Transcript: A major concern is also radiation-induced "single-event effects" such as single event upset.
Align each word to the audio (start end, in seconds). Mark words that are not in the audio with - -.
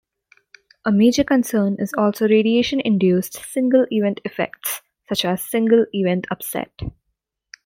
A 0.83 0.91
major 0.91 1.23
concern 1.23 1.75
is 1.77 1.93
also 1.95 2.27
radiation-induced 2.27 3.33
"single-event 3.33 4.19
effects" 4.25 4.81
such 5.07 5.23
as 5.23 5.43
single 5.43 5.85
event 5.93 6.25
upset. 6.31 6.71